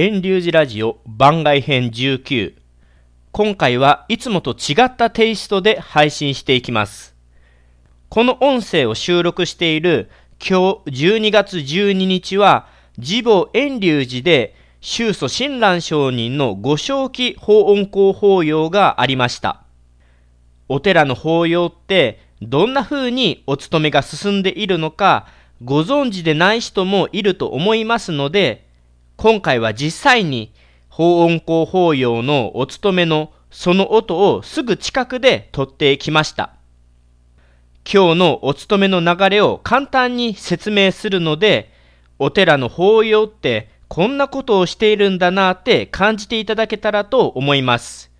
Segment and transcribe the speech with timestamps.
[0.00, 2.54] 遠流寺ラジオ番外編19
[3.32, 7.16] 今回はいつもと違ったテイストで配信していきます。
[8.08, 10.08] この音声を収録している
[10.38, 19.64] 今日12月12日は自母遠流寺で宗祖親鸞上人のご正気法音公法要がありました。
[20.68, 25.26] お寺の法要ってどんな風にお勤めが進んでいるのか
[25.64, 28.67] ご存知でない人もいると思いますので
[29.18, 30.52] 今回は実際に
[30.88, 36.54] 法音公法要のお勤めのその音をすぐ近くで撮ってきました。
[37.84, 41.72] 今日のお勤めの流れを簡単に説明するので、
[42.20, 48.12] お寺の法要ってこんなことをしているんだなって感じていただけたらと思います。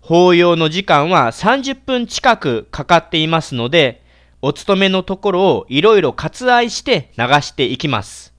[0.00, 4.04] 法要の時間は30分近くかかっていますので、
[4.42, 8.31] お勤めのところをいろいろ割愛して流していきます。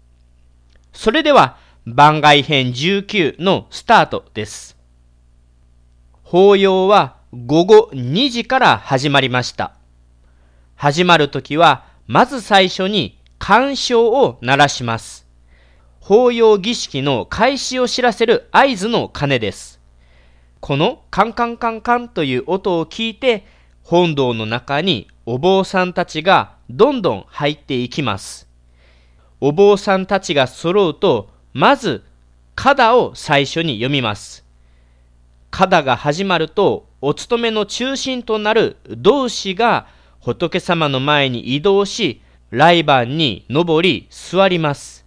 [0.93, 4.77] それでは番外編19のスタートです。
[6.21, 9.73] 法要は午後2時から始まりました。
[10.75, 15.27] 始まるときは、まず最初に干渉を鳴らします。
[15.99, 19.79] 法要儀式の開始を知らせる合図の鐘です。
[20.59, 23.45] このカンカンカンカンという音を聞いて、
[23.81, 28.47] 本堂の中にお坊さんたちがどんどん入っていきます。
[29.45, 32.05] お坊さんたちが揃うと、まず、
[32.55, 34.45] カダを最初に読みます。
[35.51, 39.85] カダが始まると、お勤めの中心となる同志が
[40.21, 45.05] 仏様の前に移動し、来番に登り座ります。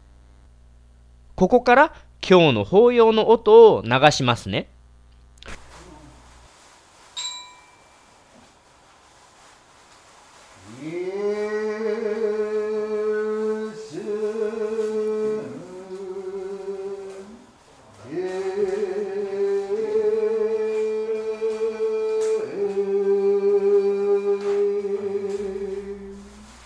[1.34, 4.68] ここから今日の法要の音を流しますね。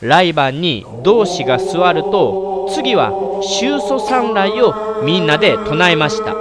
[0.00, 3.12] 来番に同志が座ると次は
[3.43, 6.34] 宗祖三来をみんなで唱えました。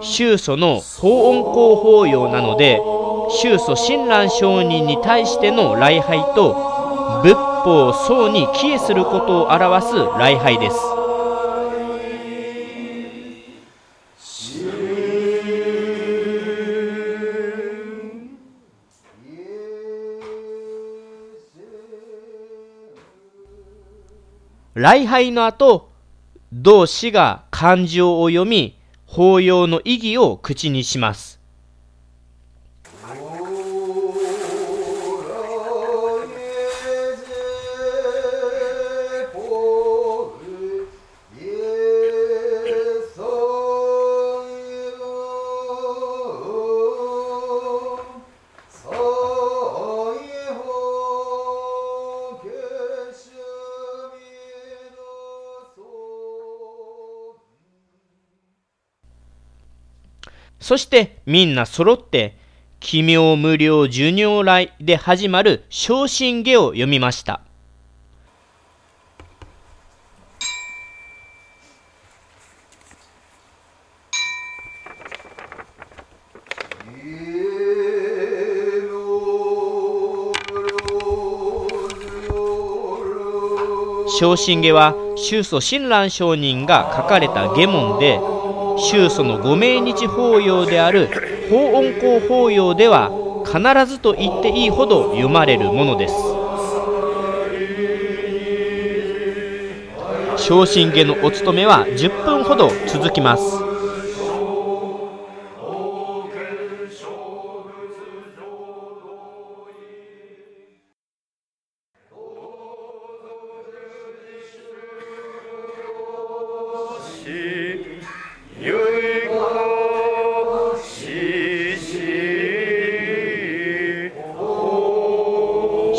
[0.00, 2.80] 宗祖の法音公法要なので
[3.30, 11.01] 宗祖親鸞上人に対しての礼拝と仏法僧に帰依することを表す礼拝です。
[24.74, 25.90] 礼拝の後、
[26.50, 31.41] 同志が漢字を読み、法要の意義を口にします。
[60.62, 62.38] そしてみんな揃って、
[62.78, 67.42] 奇妙無料授業来で始まる昇進下を読みました。
[84.18, 88.20] 昇進下は宗祖親鸞上人が書かれた下門で
[88.78, 91.08] 宗祖のご命日法要である
[91.50, 93.10] 法音公法要では
[93.44, 96.14] 必ずと言っていいほど読まれるものです。
[100.36, 103.71] 昇進家のお勤めは10分ほど続きます。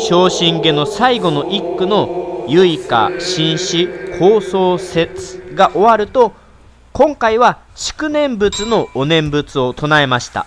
[0.06, 6.34] 昇進下の最後の一句の結花新詩構想説が終わると
[6.92, 10.46] 今回は祝念仏のお念仏を唱えました。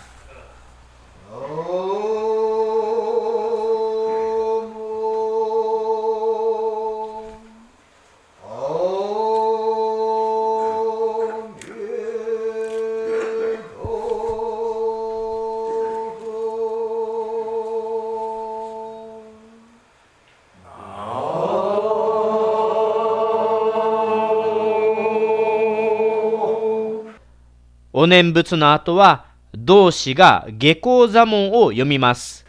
[27.99, 32.45] お念仏の後は、同志が下校座門を読みます。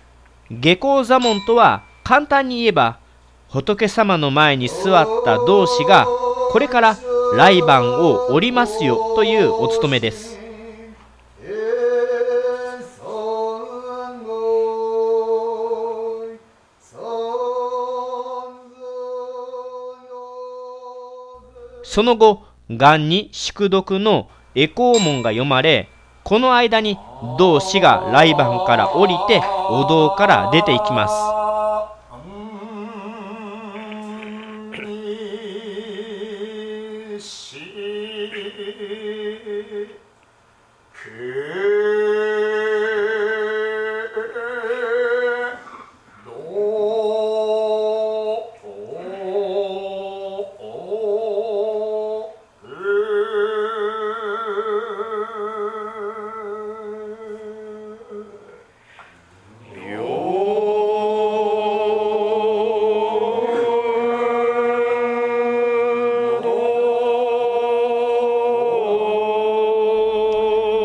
[0.50, 2.98] 下校座門とは、簡単に言えば、
[3.48, 6.04] 仏様の前に座った同志が、
[6.50, 6.98] これから
[7.34, 10.38] 来番を降りますよというお務めです。
[21.84, 25.88] その後、元に宿読のエコー門が読まれ、
[26.24, 26.98] この間に
[27.38, 29.40] 同志が来番から降りて
[29.70, 31.14] お堂から出ていきます。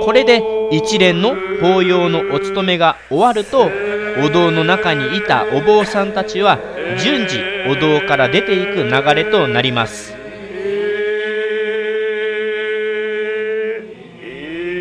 [0.03, 3.69] これで一連の法要のお務めが終わると
[4.23, 6.59] お堂の中にいたお坊さんたちは
[7.01, 10.13] 順次お堂から出ていく流れとなります。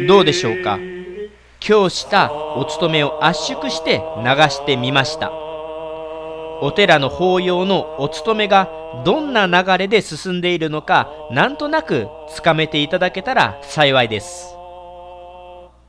[0.08, 0.78] どうでしょうか？
[1.66, 5.30] 今日したお務めを圧縮して流してみました。
[5.30, 8.68] お寺の法要のお務めが
[9.04, 14.51] どんな流れで進んでいるのかなんとなくつかめていただけたら幸いです。